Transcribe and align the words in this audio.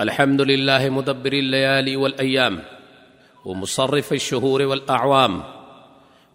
الحمد 0.00 0.40
لله 0.40 0.88
مدبر 0.88 1.32
الليالي 1.32 1.96
والايام 1.96 2.62
ومصرف 3.44 4.12
الشهور 4.12 4.62
والاعوام 4.62 5.42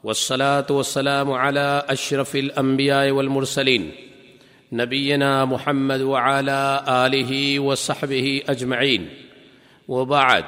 والصلاه 0.03 0.65
والسلام 0.69 1.31
على 1.31 1.85
اشرف 1.89 2.35
الانبياء 2.35 3.11
والمرسلين 3.11 3.91
نبينا 4.71 5.45
محمد 5.45 6.01
وعلى 6.01 6.83
اله 6.87 7.59
وصحبه 7.59 8.41
اجمعين 8.49 9.09
وبعد. 9.87 10.45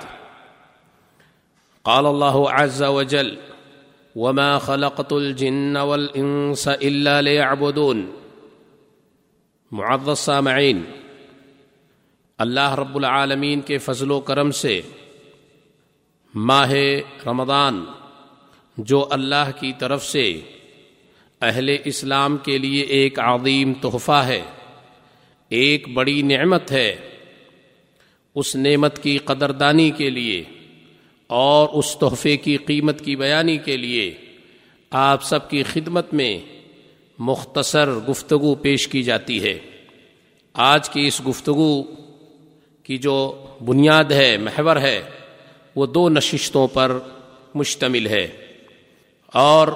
قال 1.84 2.06
الله 2.06 2.52
عز 2.52 2.84
وجل 2.84 3.38
وما 4.16 4.60
خلقت 4.60 5.14
الجن 5.14 5.78
والانس 5.78 6.68
الا 6.68 7.22
ليعبدون 7.22 8.14
معظ 9.72 10.10
السامعين. 10.10 11.01
اللہ 12.42 12.76
رب 12.76 12.96
العالمین 12.96 13.62
کے 13.62 13.78
فضل 13.78 14.12
و 14.12 14.20
کرم 14.20 14.52
سے 14.52 14.82
ماہ 16.36 16.72
رمضان 17.26 17.86
جو 18.78 19.08
اللہ 19.10 19.52
کی 19.60 19.72
طرف 19.80 20.06
سے 20.06 20.42
اہل 21.42 21.76
اسلام 21.86 22.38
کے 22.38 22.58
لیے 22.58 22.82
ایک 22.82 23.20
عظیم 23.20 23.74
تحفہ 23.74 24.12
ہے، 24.12 24.42
ایک 25.50 25.88
بڑی 25.88 26.22
نعمت 26.22 26.72
ہے، 26.72 26.96
اس 28.36 28.56
نعمت 28.56 29.04
کی 29.04 29.18
قدردانی 29.18 29.92
کے 29.92 30.10
لیے 30.10 30.44
اور 31.28 31.70
اس 31.70 31.96
تحفے 32.00 32.38
کی 32.38 32.58
قیمت 32.58 33.06
کی 33.06 33.16
بیانی 33.16 33.58
کے 33.58 33.78
لیے 33.78 34.14
آپ 34.92 35.24
سب 35.24 35.50
کی 35.50 35.64
خدمت 35.64 36.14
میں 36.14 36.40
مختصر 37.20 37.92
گفتگو 38.10 38.56
پیش 38.56 38.88
کی 38.88 39.04
جاتی 39.04 39.44
ہے۔ 39.44 39.60
آج 40.54 40.90
کی 40.90 41.08
اس 41.08 41.22
گفتگو 41.28 41.84
کی 42.84 42.98
جو 42.98 43.46
بنیاد 43.66 44.04
ہے، 44.04 44.38
محور 44.38 44.76
ہے، 44.76 45.02
وہ 45.76 45.86
دو 45.86 46.10
نشستوں 46.10 46.68
پر 46.68 47.00
مشتمل 47.56 48.08
ہے۔ 48.08 48.28
اور 49.28 49.68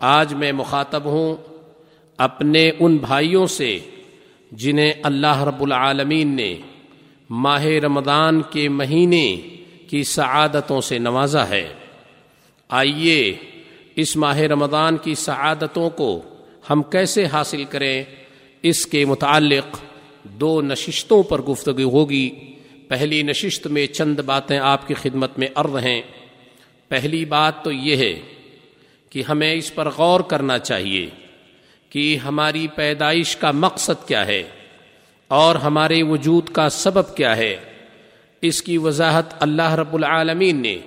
آج 0.00 0.34
میں 0.34 0.52
مخاطب 0.52 1.04
ہوں 1.04 1.36
اپنے 2.16 2.70
ان 2.78 2.96
بھائیوں 2.96 3.46
سے 3.46 3.78
جنہیں 4.52 4.92
اللہ 5.02 5.42
رب 5.42 5.62
العالمین 5.62 6.28
نے 6.28 6.54
ماہ 7.30 7.64
رمضان 7.64 8.42
کے 8.50 8.68
مہینے 8.68 9.36
کی 9.88 10.04
سعادتوں 10.04 10.80
سے 10.80 10.98
نوازا 10.98 11.48
ہے۔ 11.48 11.68
آئیے 12.68 13.36
اس 13.96 14.16
ماہ 14.16 14.38
رمضان 14.38 14.96
کی 14.96 15.14
سعادتوں 15.14 15.90
کو 15.90 16.22
ہم 16.70 16.82
کیسے 16.82 17.26
حاصل 17.26 17.64
کریں، 17.64 18.04
اس 18.62 18.86
کے 18.86 19.04
متعلق 19.04 19.76
دو 20.30 20.62
نشستوں 20.62 21.22
پر 21.22 21.42
گفتگو 21.42 21.88
ہوگی۔ 21.90 22.30
پہلی 22.88 23.22
نشست 23.22 23.66
میں 23.66 23.86
چند 23.86 24.20
باتیں 24.20 24.58
آپ 24.58 24.88
کی 24.88 24.94
خدمت 24.94 25.38
میں 25.38 25.48
عرض 25.54 25.76
ہیں۔ 25.76 26.02
پہلی 26.88 27.24
بات 27.24 27.64
تو 27.64 27.72
یہ 27.72 27.96
ہے 27.96 28.20
کہ 29.10 29.22
ہمیں 29.28 29.52
اس 29.52 29.74
پر 29.74 29.88
غور 29.90 30.20
کرنا 30.20 30.58
چاہیے 30.58 31.06
کہ 31.90 32.16
ہماری 32.16 32.66
پیدائش 32.74 33.36
کا 33.36 33.50
مقصد 33.50 34.08
کیا 34.08 34.26
ہے 34.26 34.42
اور 35.28 35.54
ہمارے 35.54 36.02
وجود 36.02 36.48
کا 36.48 36.68
سبب 36.68 37.16
کیا 37.16 37.36
ہے۔ 37.36 37.56
اس 38.42 38.62
کی 38.62 38.78
وضاحت 38.78 39.42
اللہ 39.42 39.74
رب 39.74 39.94
العالمین 39.94 40.56
نے 40.56 40.78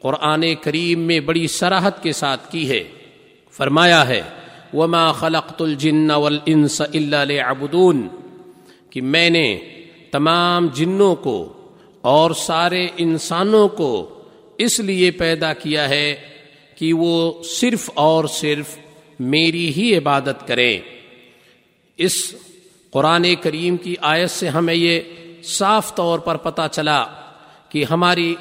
قرآن 0.00 0.44
کریم 0.62 1.00
میں 1.00 1.20
بڑی 1.20 1.46
سراحت 1.46 2.02
کے 2.02 2.12
ساتھ 2.12 2.52
کی 2.52 2.70
ہے۔ 2.70 2.84
فرمایا 3.50 4.08
ہے، 4.08 4.22
وما 4.72 5.12
خلقت 5.12 5.62
الجن 5.62 6.10
والانس 6.10 6.80
الا 6.80 7.24
ليعبدون 7.24 8.08
کہ 8.90 9.00
میں 9.00 9.30
نے 9.30 9.58
تمام 10.10 10.66
جنوں 10.66 11.14
کو 11.14 11.52
اور 12.00 12.30
سارے 12.30 12.88
انسانوں 12.96 13.68
کو 13.68 14.22
اس 14.58 14.80
لیے 14.80 15.10
پیدا 15.10 15.52
کیا 15.52 15.88
ہے 15.88 16.16
کہ 16.74 16.92
وہ 16.92 17.42
صرف 17.42 17.90
اور 17.94 18.24
صرف 18.24 18.78
میری 19.20 19.72
ہی 19.74 19.96
عبادت 19.96 20.46
کریں۔ 20.46 20.78
اس 21.96 22.34
قرآن 22.90 23.34
کریم 23.42 23.76
کی 23.76 23.94
آیت 24.00 24.30
سے 24.30 24.48
ہمیں 24.48 24.74
یہ 24.74 25.00
صاف 25.42 25.94
طور 25.94 26.18
پر 26.18 26.36
پتہ 26.36 26.62
چلا 26.72 27.04
کہ 27.68 27.84
ہماری 27.90 28.34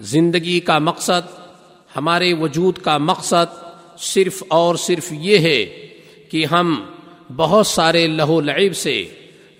زندگی 0.00 0.60
کا 0.60 0.78
مقصد، 0.78 1.28
ہمارے 1.96 2.34
وجود 2.34 2.78
کا 2.78 2.98
مقصد 2.98 3.64
صرف 3.98 4.42
اور 4.48 4.74
صرف 4.74 5.12
یہ 5.12 5.38
ہے 5.38 5.88
کہ 6.30 6.46
ہم 6.46 6.84
بہت 7.36 7.66
سارے 7.66 8.06
لہو 8.06 8.40
لعب 8.40 8.76
سے 8.76 9.04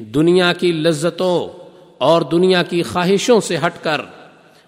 دنیا 0.04 0.52
کی 0.52 0.72
لذتوں 0.72 1.48
اور 1.98 2.22
دنیا 2.22 2.62
کی 2.62 2.82
خواہشوں 2.82 3.40
سے 3.40 3.56
ہٹ 3.56 3.82
کر 3.82 4.00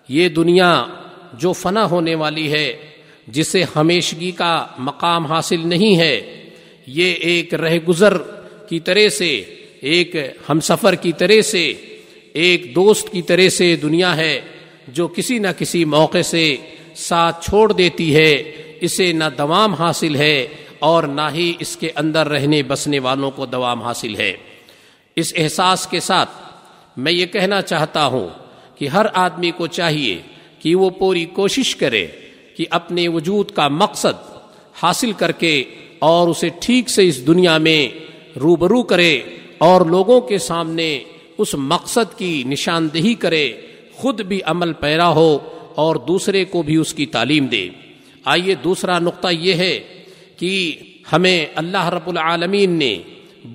یہ 0.09 0.28
دنیا 0.28 0.84
جو 1.33 1.53
فنا 1.53 1.84
ہونے 1.84 2.15
والی 2.15 2.53
ہے، 2.53 2.77
جسے 3.27 3.65
ہمیشگی 3.77 4.31
کا 4.31 4.67
مقام 4.78 5.27
حاصل 5.27 5.69
نہیں 5.69 5.97
ہے، 5.99 6.44
یہ 6.87 7.12
ایک 7.12 7.55
رہ 7.55 7.78
گزر 7.89 8.19
کی 8.69 8.81
طرح 8.81 9.09
سے، 9.09 9.44
ایک 9.81 10.17
ہم 10.49 10.61
سفر 10.61 10.94
کی 10.94 11.12
طرح 11.12 11.41
سے، 11.43 11.73
ایک 12.33 12.75
دوست 12.75 13.12
کی 13.12 13.23
طرح 13.23 13.49
سے 13.49 13.77
دنیا 13.77 14.17
ہے 14.17 14.41
جو 14.89 15.09
کسی 15.09 15.39
نہ 15.39 15.49
کسی 15.59 15.84
موقع 15.84 16.23
سے 16.25 16.56
ساتھ 16.97 17.44
چھوڑ 17.44 17.73
دیتی 17.73 18.17
ہے، 18.17 18.33
اسے 18.81 19.12
نہ 19.12 19.25
دوام 19.39 19.75
حاصل 19.75 20.17
ہے 20.17 20.47
اور 20.78 21.03
نہ 21.03 21.28
ہی 21.34 21.53
اس 21.59 21.77
کے 21.77 21.91
اندر 21.97 22.28
رہنے 22.28 22.62
بسنے 22.62 22.99
والوں 22.99 23.31
کو 23.31 23.47
دوام 23.47 23.83
حاصل 23.83 24.17
ہے۔ 24.17 24.33
اس 25.16 25.32
احساس 25.36 25.86
کے 25.86 26.00
ساتھ 26.00 26.30
میں 26.97 27.12
یہ 27.12 27.26
کہنا 27.26 27.62
چاہتا 27.62 28.06
ہوں 28.06 28.28
کہ 28.78 28.88
ہر 28.88 29.06
آدمی 29.14 29.50
کو 29.50 29.66
چاہیے 29.66 30.19
کہ 30.58 30.75
وہ 30.75 30.91
پوری 30.91 31.25
کوشش 31.25 31.76
کرے 31.76 32.06
کہ 32.56 32.64
اپنے 32.70 33.08
وجود 33.08 33.50
کا 33.50 33.69
مقصد 33.69 34.32
حاصل 34.82 35.12
کر 35.12 35.32
کے 35.32 35.64
اور 35.98 36.28
اسے 36.28 36.48
ٹھیک 36.60 36.91
سے 36.91 37.08
اس 37.08 37.26
دنیا 37.26 37.58
میں 37.58 37.88
روبرو 38.38 38.82
کرے 38.82 39.22
اور 39.58 39.86
لوگوں 39.86 40.20
کے 40.20 40.38
سامنے 40.38 41.04
اس 41.38 41.54
مقصد 41.54 42.19
کی 42.19 42.42
نشاندہی 42.46 43.14
کرے، 43.14 43.52
خود 43.92 44.20
بھی 44.20 44.41
عمل 44.44 44.72
پیرا 44.72 45.08
ہو 45.08 45.38
اور 45.75 45.96
دوسرے 45.96 46.44
کو 46.44 46.62
بھی 46.62 46.76
اس 46.76 46.94
کی 46.94 47.06
تعلیم 47.06 47.46
دے۔ 47.46 47.69
آئیے 48.25 48.54
دوسرا 48.54 48.98
نقطہ 48.98 49.28
یہ 49.31 49.54
ہے 49.54 49.81
کہ 50.36 50.72
ہمیں 51.12 51.46
اللہ 51.54 51.88
رب 51.88 52.08
العالمین 52.08 52.70
نے 52.70 52.98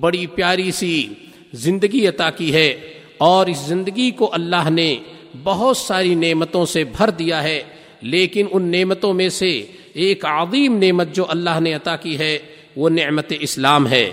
بڑی 0.00 0.26
پیاری 0.26 0.70
سی 0.70 1.08
زندگی 1.52 2.06
عطا 2.06 2.30
کی 2.30 2.52
ہے 2.54 2.92
اور 3.18 3.46
اس 3.46 3.58
زندگی 3.58 4.10
کو 4.10 4.30
اللہ 4.32 4.70
نے 4.70 4.96
بہت 5.42 5.76
ساری 5.76 6.14
نعمتوں 6.14 6.66
سے 6.66 6.84
بھر 6.84 7.10
دیا 7.10 7.42
ہے، 7.42 7.62
لیکن 8.02 8.46
ان 8.52 8.70
نعمتوں 8.70 9.14
میں 9.14 9.28
سے 9.28 9.66
ایک 9.94 10.24
عظیم 10.24 10.78
نعمت 10.78 11.14
جو 11.14 11.24
اللہ 11.28 11.60
نے 11.60 11.74
عطا 11.74 11.96
کی 11.96 12.18
ہے، 12.18 12.38
وہ 12.76 12.88
نعمت 12.88 13.32
اسلام 13.40 13.88
ہے۔ 13.88 14.10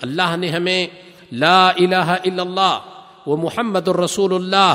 اللہ 0.00 0.36
نے 0.38 0.48
ہمیں 0.48 0.86
لا 1.32 1.68
الہ 1.68 1.94
الا 1.94 2.42
اللہ 2.42 2.78
وہ 3.26 3.36
محمد 3.36 3.88
الرسول 3.88 4.34
اللہ 4.34 4.74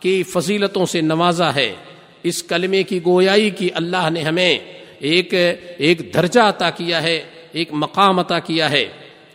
کی 0.00 0.22
فضیلتوں 0.22 0.86
سے 0.86 1.00
نوازا 1.00 1.54
ہے۔ 1.54 1.74
اس 2.22 2.42
کلمے 2.42 2.82
کی 2.82 3.00
گویائی 3.06 3.50
کی 3.50 3.68
اللہ 3.74 4.10
نے 4.10 4.20
ہمیں 4.20 4.58
ایک 4.98 5.34
ایک 5.78 6.14
درجہ 6.14 6.40
عطا 6.40 6.70
کیا 6.70 7.02
ہے، 7.02 7.22
ایک 7.52 7.68
مقام 7.72 8.18
عطا 8.18 8.38
کیا 8.38 8.70
ہے۔ 8.70 8.88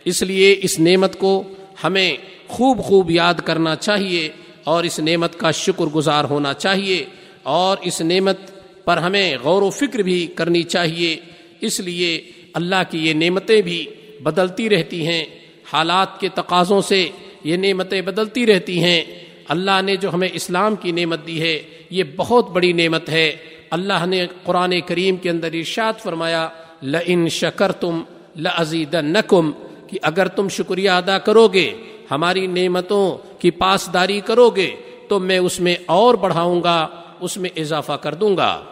اس 0.04 0.22
لیے 0.22 0.56
اس 0.62 0.78
نعمت 0.80 1.18
کو 1.18 1.42
ہمیں 1.84 2.16
خوب 2.48 2.78
خوب 2.78 3.10
یاد 3.10 3.34
کرنا 3.34 3.76
چاہیے 3.76 4.28
اور 4.64 4.84
اس 4.84 4.98
نعمت 4.98 5.38
کا 5.38 5.50
شکر 5.50 5.84
گزار 5.84 6.24
ہونا 6.24 6.54
چاہیے 6.54 7.04
اور 7.42 7.76
اس 7.80 8.00
نعمت 8.00 8.36
پر 8.84 8.96
ہمیں 8.96 9.36
غور 9.42 9.62
و 9.62 9.70
فکر 9.70 9.98
بھی 9.98 10.26
کرنی 10.26 10.62
چاہیے۔ 10.62 11.16
اس 11.60 11.80
لیے 11.80 12.22
اللہ 12.54 12.82
کی 12.90 13.08
یہ 13.08 13.14
نعمتیں 13.14 13.62
بھی 13.62 13.86
بدلتی 14.22 14.70
رہتی 14.70 15.06
ہیں۔ 15.06 15.24
حالات 15.72 16.20
کے 16.20 16.28
تقاضوں 16.28 16.80
سے 16.80 17.08
یہ 17.44 17.56
نعمتیں 17.56 18.00
بدلتی 18.00 18.46
رہتی 18.46 18.82
ہیں۔ 18.82 19.04
اللہ 19.48 19.82
نے 19.84 19.96
جو 19.96 20.14
ہمیں 20.14 20.28
اسلام 20.32 20.76
کی 20.76 20.92
نعمت 20.92 21.26
دی 21.26 21.42
ہے، 21.42 21.62
یہ 21.90 22.04
بہت 22.16 22.50
بڑی 22.50 22.72
نعمت 22.72 23.08
ہے۔ 23.08 23.36
اللہ 23.70 24.06
نے 24.06 24.26
قرآن 24.44 24.74
کریم 24.86 25.16
کے 25.16 25.30
اندر 25.30 25.48
ارشاد 25.52 25.92
فرمایا 26.02 26.48
ل 26.82 27.28
شکر 27.30 27.72
تم 27.72 28.02
لزید 28.36 28.94
نقم 28.94 29.50
کہ 29.88 29.98
اگر 30.02 30.28
تم 30.28 30.48
شکریہ 30.48 30.90
ادا 30.90 31.18
کرو 31.18 31.48
گے 31.48 31.70
ہماری 32.10 32.46
نعمتوں 32.46 33.18
کی 33.40 33.50
پاسداری 33.50 34.20
کرو 34.20 34.50
گے 34.50 34.70
تو 35.08 35.18
میں 35.18 35.38
اس 35.38 35.60
میں 35.60 35.74
اور 35.86 36.14
بڑھاؤں 36.14 36.62
گا، 36.62 36.88
اس 37.20 37.36
میں 37.36 37.50
اضافہ 37.56 37.92
کر 37.92 38.14
دوں 38.14 38.36
گا۔ 38.36 38.64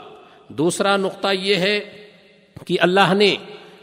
دوسرا 0.49 0.97
نقطہ 0.97 1.29
یہ 1.35 1.55
ہے 1.55 1.79
کہ 2.67 2.77
اللہ 2.81 3.13
نے 3.15 3.35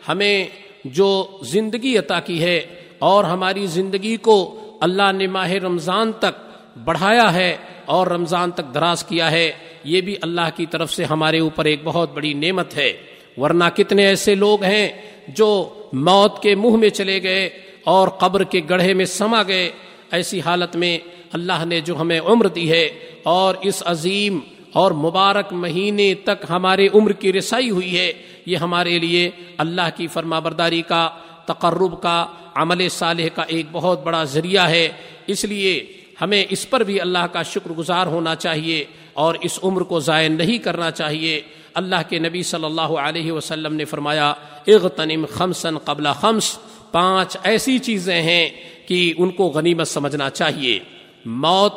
ہمیں 0.09 0.45
جو 0.85 1.39
زندگی 1.41 1.97
عطا 1.97 2.19
کی 2.19 2.41
ہے 2.43 2.59
اور 2.99 3.23
ہماری 3.23 3.65
زندگی 3.67 4.15
کو 4.15 4.37
اللہ 4.81 5.11
نے 5.11 5.27
ماہ 5.27 5.51
رمضان 5.51 6.11
تک 6.19 6.41
بڑھایا 6.83 7.33
ہے 7.33 7.55
اور 7.85 8.07
رمضان 8.07 8.51
تک 8.51 8.73
دراز 8.73 9.03
کیا 9.03 9.31
ہے، 9.31 9.51
یہ 9.83 10.01
بھی 10.01 10.15
اللہ 10.21 10.49
کی 10.55 10.65
طرف 10.65 10.93
سے 10.93 11.03
ہمارے 11.03 11.39
اوپر 11.39 11.65
ایک 11.65 11.79
بہت 11.83 12.13
بڑی 12.13 12.33
نعمت 12.33 12.75
ہے۔ 12.75 12.91
ورنہ 13.37 13.63
کتنے 13.75 14.05
ایسے 14.05 14.35
لوگ 14.35 14.63
ہیں 14.63 14.87
جو 15.27 15.49
موت 15.93 16.41
کے 16.43 16.55
منہ 16.55 16.75
میں 16.75 16.89
چلے 16.89 17.23
گئے 17.23 17.49
اور 17.83 18.07
قبر 18.07 18.43
کے 18.43 18.61
گڑھے 18.69 18.93
میں 18.93 19.05
سما 19.05 19.43
گئے۔ 19.47 19.71
ایسی 20.11 20.41
حالت 20.41 20.75
میں 20.75 20.99
اللہ 21.31 21.65
نے 21.65 21.81
جو 21.81 22.01
ہمیں 22.01 22.19
عمر 22.19 22.47
دی 22.47 22.71
ہے 22.71 22.89
اور 23.23 23.55
اس 23.61 23.83
عظیم 23.85 24.39
اور 24.73 24.91
مبارک 24.91 25.53
مہینے 25.53 26.13
تک 26.13 26.45
ہمارے 26.49 26.87
عمر 26.93 27.11
کی 27.11 27.33
رسائی 27.33 27.69
ہوئی 27.69 27.97
ہے، 27.97 28.13
یہ 28.45 28.57
ہمارے 28.57 28.99
لیے 28.99 29.29
اللہ 29.57 29.89
کی 29.95 30.07
فرما 30.07 30.39
برداری 30.39 30.81
کا، 30.81 31.09
تقرب 31.45 32.01
کا، 32.01 32.25
عمل 32.55 32.89
صالح 32.89 33.27
کا 33.35 33.41
ایک 33.41 33.65
بہت 33.71 34.03
بڑا 34.03 34.23
ذریعہ 34.23 34.69
ہے۔ 34.69 34.89
اس 35.27 35.45
لیے 35.45 35.87
ہمیں 36.21 36.45
اس 36.49 36.69
پر 36.69 36.83
بھی 36.83 37.01
اللہ 37.01 37.25
کا 37.31 37.43
شکر 37.43 37.71
گزار 37.71 38.07
ہونا 38.07 38.35
چاہیے 38.35 38.83
اور 39.13 39.35
اس 39.41 39.59
عمر 39.63 39.81
کو 39.81 39.99
ضائع 39.99 40.29
نہیں 40.29 40.57
کرنا 40.57 40.91
چاہیے۔ 40.91 41.41
اللہ 41.73 41.95
کے 42.09 42.19
نبی 42.19 42.43
صلی 42.43 42.65
اللہ 42.65 42.81
علیہ 42.81 43.31
وسلم 43.31 43.73
نے 43.73 43.85
فرمایا، 43.85 44.33
اغتنم 44.67 45.25
خمسن 45.33 45.77
قبل 45.77 46.07
خمس، 46.21 46.57
پانچ 46.91 47.37
ایسی 47.43 47.79
چیزیں 47.79 48.21
ہیں 48.21 48.49
کہ 48.87 49.13
ان 49.17 49.31
کو 49.31 49.47
غنیمت 49.47 49.87
سمجھنا 49.87 50.29
چاہیے۔ 50.29 50.79
موت 51.25 51.73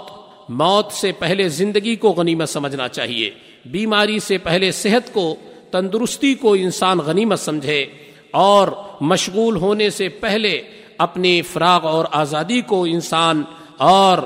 موت 0.48 0.92
سے 0.92 1.12
پہلے 1.12 1.48
زندگی 1.48 1.96
کو 1.96 2.10
غنیمت 2.10 2.48
سمجھنا 2.48 2.88
چاہیے۔ 2.88 3.30
بیماری 3.66 4.18
سے 4.18 4.38
پہلے 4.38 4.72
صحت 4.72 5.14
کو، 5.14 5.36
تندرستی 5.70 6.34
کو 6.34 6.52
انسان 6.54 6.98
غنیمت 6.98 7.38
سمجھے۔ 7.38 7.86
اور 8.30 8.68
مشغول 9.00 9.56
ہونے 9.56 9.90
سے 9.90 10.08
پہلے 10.08 10.62
اپنی 10.98 11.42
فراغ 11.42 11.86
اور 11.86 12.04
آزادی 12.12 12.60
کو 12.60 12.84
انسان 12.84 13.42
اور، 13.76 14.18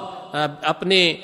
اپنے، 0.62 1.14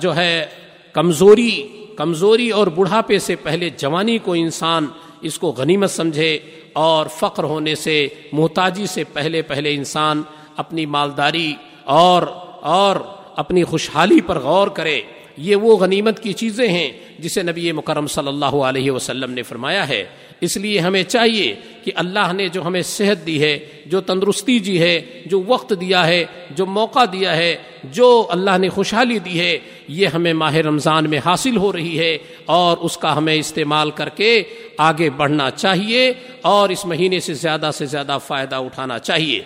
جو 0.00 0.16
ہے، 0.16 0.46
کمزوری 0.92 1.77
کمزوری 1.98 2.50
اور 2.50 2.66
بڑھاپے 2.66 3.18
سے 3.18 3.36
پہلے 3.36 3.70
جوانی 3.70 4.18
کو 4.18 4.32
انسان 4.32 4.86
اس 5.20 5.38
کو 5.38 5.48
غنیمت 5.50 5.90
سمجھے 5.90 6.38
اور 6.72 7.06
فقر 7.06 7.44
ہونے 7.44 7.74
سے، 7.74 8.08
محتاجی 8.32 8.86
سے 8.86 9.04
پہلے 9.04 9.42
پہلے 9.42 9.74
انسان 9.74 10.22
اپنی 10.56 10.86
مالداری 10.86 11.54
اور 11.84 12.22
اور 12.60 12.96
اپنی 13.36 13.64
خوشحالی 13.64 14.20
پر 14.20 14.38
غور 14.38 14.68
کرے۔ 14.68 15.00
یہ 15.36 15.56
وہ 15.56 15.76
غنیمت 15.76 16.22
کی 16.22 16.32
چیزیں 16.32 16.68
ہیں 16.68 16.90
جسے 17.18 17.42
نبی 17.42 17.72
مکرم 17.72 18.06
صلی 18.06 18.28
اللہ 18.28 18.56
علیہ 18.70 18.90
وسلم 18.90 19.30
نے 19.30 19.42
فرمایا 19.42 19.88
ہے۔ 19.88 20.04
اس 20.40 20.56
لیے 20.56 20.78
ہمیں 20.78 21.02
چاہیے 21.02 21.54
کہ 21.84 21.92
اللہ 21.94 22.32
نے 22.32 22.48
جو 22.48 22.66
ہمیں 22.66 22.82
صحت 22.82 23.26
دی 23.26 23.42
ہے، 23.42 23.58
جو 23.86 24.00
تندرستی 24.00 24.58
دی 24.58 24.80
ہے، 24.80 25.22
جو 25.26 25.42
وقت 25.46 25.72
دیا 25.80 26.06
ہے، 26.06 26.24
جو 26.50 26.66
موقع 26.66 27.04
دیا 27.12 27.36
ہے، 27.36 27.56
جو 27.84 28.26
اللہ 28.30 28.58
نے 28.58 28.68
خوشحالی 28.68 29.18
دی 29.18 29.40
ہے، 29.40 29.58
یہ 29.88 30.06
ہمیں 30.06 30.32
ماہ 30.32 30.54
رمضان 30.54 31.10
میں 31.10 31.18
حاصل 31.24 31.56
ہو 31.56 31.72
رہی 31.72 31.98
ہے 31.98 32.18
اور 32.46 32.76
اس 32.76 32.96
کا 32.96 33.16
ہمیں 33.16 33.34
استعمال 33.34 33.90
کر 33.90 34.08
کے 34.08 34.42
آگے 34.78 35.10
بڑھنا 35.10 35.50
چاہیے 35.50 36.12
اور 36.40 36.68
اس 36.68 36.86
مہینے 36.86 37.20
سے 37.20 37.34
زیادہ 37.34 37.70
سے 37.74 37.86
زیادہ 37.86 38.18
فائدہ 38.26 38.56
اٹھانا 38.56 38.98
چاہیے۔ 38.98 39.40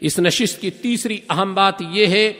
اس 0.00 0.18
نشست 0.18 0.60
کی 0.60 0.70
تیسری 0.70 1.18
اہم 1.30 1.54
بات 1.54 1.82
یہ 1.90 2.06
ہے 2.06 2.32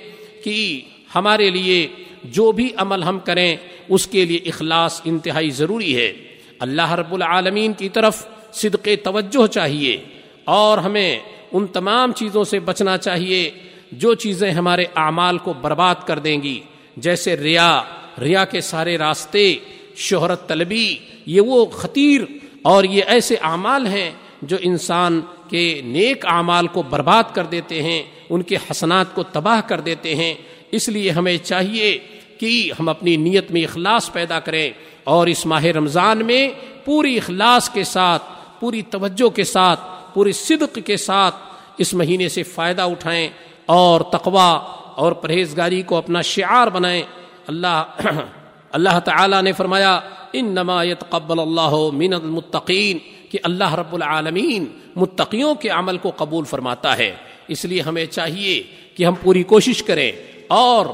کہ 0.44 0.80
ہمارے 1.14 1.50
لیے 1.50 1.86
جو 2.24 2.52
بھی 2.52 2.72
عمل 2.76 3.02
ہم 3.02 3.18
کریں، 3.18 3.56
اس 3.88 4.06
کے 4.06 4.24
لیے 4.24 4.38
اخلاص 4.46 5.00
انتہائی 5.04 5.50
ضروری 5.50 5.96
ہے۔ 5.96 6.12
اللہ 6.60 6.92
رب 6.92 7.14
العالمین 7.14 7.72
کی 7.72 7.88
طرف 7.88 8.26
صدق 8.52 8.88
توجہ 9.02 9.46
چاہیے 9.46 10.04
اور 10.44 10.78
ہمیں 10.78 11.18
ان 11.52 11.66
تمام 11.66 12.12
چیزوں 12.12 12.44
سے 12.44 12.60
بچنا 12.60 12.98
چاہیے 12.98 13.50
جو 13.92 14.14
چیزیں 14.14 14.50
ہمارے 14.50 14.84
اعمال 14.96 15.38
کو 15.38 15.52
برباد 15.52 15.94
کر 16.06 16.18
دیں 16.18 16.42
گی، 16.42 16.60
جیسے 16.96 17.36
ریا 17.36 17.82
ریا 18.20 18.44
کے 18.44 18.60
سارے 18.60 18.98
راستے، 18.98 19.54
شہرت 19.96 20.48
طلبی، 20.48 20.98
یہ 21.26 21.40
وہ 21.40 21.66
خطیر 21.66 22.20
اور 22.62 22.84
یہ 22.84 23.02
ایسے 23.06 23.34
اعمال 23.42 23.86
ہیں 23.86 24.10
جو 24.42 24.56
انسان 24.60 25.20
کے 25.50 25.80
نیک 25.84 26.26
اعمال 26.26 26.66
کو 26.66 26.82
برباد 26.82 27.24
کر 27.34 27.44
دیتے 27.44 27.82
ہیں، 27.82 28.02
ان 28.30 28.42
کے 28.42 28.56
حسنات 28.56 29.14
کو 29.14 29.22
تباہ 29.22 29.60
کر 29.68 29.80
دیتے 29.80 30.14
ہیں۔ 30.14 30.34
اس 30.72 30.88
لیے 30.88 31.10
ہمیں 31.10 31.36
چاہیے 31.36 31.98
کہ 32.38 32.72
ہم 32.80 32.88
اپنی 32.88 33.16
نیت 33.16 33.50
میں 33.50 33.62
اخلاص 33.62 34.12
پیدا 34.12 34.40
کریں۔ 34.40 34.70
اور 35.10 35.26
اس 35.26 35.46
ماہ 35.46 35.64
رمضان 35.64 36.26
میں 36.26 36.48
پوری 36.84 37.16
اخلاص 37.16 37.68
کے 37.70 37.84
ساتھ، 37.84 38.22
پوری 38.60 38.82
توجہ 38.82 39.28
کے 39.28 39.44
ساتھ، 39.44 39.80
پوری 40.14 40.32
صدق 40.32 40.78
کے 40.84 40.96
ساتھ 40.96 41.34
اس 41.78 41.94
مہینے 41.94 42.28
سے 42.28 42.42
فائدہ 42.42 42.82
اٹھائیں 42.82 43.28
اور 43.66 44.00
تقوا 44.00 44.50
اور 44.94 45.12
پرہیزگاری 45.12 45.82
کو 45.82 45.96
اپنا 45.96 46.20
شعار 46.22 46.66
بنائیں۔ 46.66 47.02
اللہ 47.46 47.82
اللہ 48.72 48.98
تعالیٰ 49.04 49.42
نے 49.42 49.52
فرمایا 49.52 50.00
ان 50.32 50.46
نمایت 50.46 51.04
قبل 51.10 51.38
اللہ 51.38 51.76
من 51.92 52.14
المتقین، 52.14 52.98
کہ 53.30 53.38
اللہ 53.42 53.74
رب 53.74 53.94
العالمین 53.94 54.64
متقیوں 54.96 55.54
کے 55.54 55.68
عمل 55.68 55.98
کو 55.98 56.12
قبول 56.16 56.44
فرماتا 56.44 56.98
ہے۔ 56.98 57.14
اس 57.48 57.64
لیے 57.64 57.80
ہمیں 57.80 58.06
چاہیے 58.06 58.62
کہ 58.94 59.04
ہم 59.04 59.14
پوری 59.14 59.42
کوشش 59.42 59.82
کریں 59.82 60.12
اور 60.48 60.86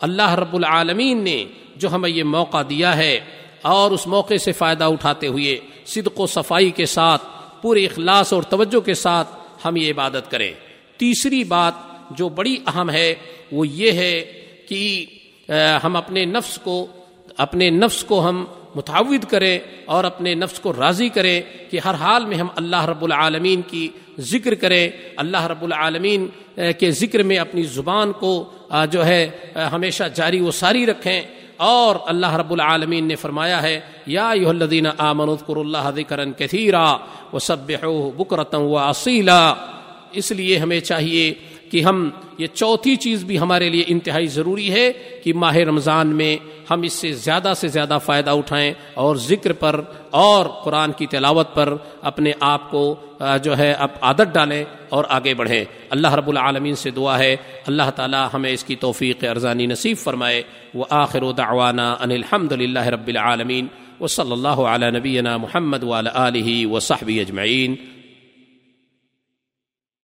اللہ 0.00 0.34
رب 0.34 0.54
العالمین 0.54 1.18
نے 1.18 1.44
جو 1.76 1.94
ہمیں 1.94 2.10
یہ 2.10 2.24
موقع 2.24 2.62
دیا 2.68 2.96
ہے 2.96 3.20
اور 3.64 3.90
اس 3.90 4.06
موقع 4.06 4.36
سے 4.44 4.52
فائدہ 4.52 4.84
اٹھاتے 4.84 5.26
ہوئے 5.26 5.56
صدق 5.86 6.20
و 6.20 6.26
صفائی 6.26 6.70
کے 6.70 6.86
ساتھ، 6.86 7.22
پورے 7.62 7.84
اخلاص 7.86 8.32
اور 8.32 8.42
توجہ 8.42 8.80
کے 8.80 8.94
ساتھ 8.94 9.28
ہم 9.64 9.76
یہ 9.76 9.90
عبادت 9.90 10.30
کریں۔ 10.30 10.52
تیسری 10.96 11.44
بات 11.44 11.74
جو 12.10 12.28
بڑی 12.28 12.56
اہم 12.66 12.90
ہے، 12.90 13.14
وہ 13.52 13.66
یہ 13.68 13.92
ہے 13.92 14.24
کہ 14.68 15.06
ہم 15.84 15.96
اپنے 15.96 16.24
نفس 16.24 16.58
کو، 16.58 16.86
اپنے 17.36 17.70
نفس 17.70 18.04
کو 18.04 18.28
ہم 18.28 18.44
متعود 18.74 19.24
کریں 19.30 19.58
اور 19.84 20.04
اپنے 20.04 20.34
نفس 20.34 20.60
کو 20.60 20.72
راضی 20.78 21.08
کریں 21.08 21.40
کہ 21.70 21.78
ہر 21.84 21.94
حال 21.94 22.24
میں 22.24 22.36
ہم 22.36 22.48
اللہ 22.56 22.84
رب 22.84 23.04
العالمین 23.04 23.62
کی 23.62 23.88
ذکر 24.20 24.54
کریں۔ 24.54 24.88
اللہ 25.16 25.46
رب 25.46 25.62
العالمین 25.62 26.26
کے 26.78 26.90
ذکر 26.90 27.22
میں 27.22 27.38
اپنی 27.38 27.62
زبان 27.62 28.12
کو 28.12 28.32
جو 28.90 29.06
ہے 29.06 29.30
ہمیشہ 29.72 30.04
جاری 30.14 30.40
و 30.40 30.50
ساری 30.50 30.86
رکھیں۔ 30.86 31.20
اور 31.56 31.96
اللہ 32.06 32.34
رب 32.36 32.52
العالمین 32.52 33.04
نے 33.08 33.16
فرمایا 33.16 33.62
ہے، 33.62 33.80
یا 34.06 34.28
الذین 34.30 34.86
آمنوا 34.98 35.34
اذکروا 35.34 35.62
اللہ 35.62 35.90
ذکرا 35.96 36.24
کثیرا 36.38 36.86
وسبحوه 37.32 38.10
بکرتا 38.16 38.58
و 38.58 38.78
اس 40.12 40.30
لیے 40.30 40.58
ہمیں 40.58 40.80
چاہیے 40.80 41.32
کہ 41.70 41.82
ہم، 41.82 42.08
یہ 42.38 42.46
چوتھی 42.46 42.94
چیز 42.96 43.24
بھی 43.24 43.38
ہمارے 43.38 43.68
لیے 43.68 43.84
انتہائی 43.86 44.26
ضروری 44.26 44.70
ہے 44.72 44.92
کہ 45.24 45.32
ماہ 45.34 45.56
رمضان 45.68 46.08
میں 46.16 46.36
ہم 46.70 46.82
اس 46.82 46.92
سے 46.92 47.12
زیادہ 47.12 47.52
سے 47.56 47.68
زیادہ 47.68 47.98
فائدہ 48.04 48.30
اٹھائیں 48.30 48.72
اور 48.94 49.16
ذکر 49.16 49.52
پر 49.52 49.80
اور 50.10 50.46
قرآن 50.64 50.92
کی 50.92 51.06
تلاوت 51.06 51.54
پر 51.54 51.74
اپنے 52.02 52.32
آپ 52.40 52.70
کو 52.70 52.94
جو 53.42 53.58
ہے 53.58 53.72
اب 53.72 53.88
عادت 54.00 54.34
ڈالیں 54.34 54.64
اور 54.88 55.04
آگے 55.08 55.34
بڑھیں۔ 55.34 55.64
اللہ 55.90 56.14
رب 56.14 56.28
العالمین 56.28 56.74
سے 56.74 56.90
دعا 56.90 57.18
ہے۔ 57.18 57.36
اللہ 57.66 57.90
تعالی 57.96 58.16
ہمیں 58.34 58.52
اس 58.52 58.64
کی 58.64 58.76
توفیق 58.76 59.24
ارزانی 59.30 59.66
نصیب 59.66 59.96
فرمائے۔ 59.96 60.42
وہ 60.74 60.84
آخر 60.90 61.22
و 61.22 61.32
دعوانا 61.32 61.96
ان 62.00 62.10
الحمد 62.10 62.52
للہ 62.52 62.86
رب 62.86 63.08
العالمین۔ 63.08 63.66
و 64.00 64.06
صلی 64.06 64.32
اللہ 64.32 64.48
علیہ 64.48 64.88
نبینا 64.88 65.36
محمد 65.36 65.84
علیہ 66.14 66.66
و 66.66 66.80
صحبی 66.80 67.20
اجمعین۔ 67.20 67.74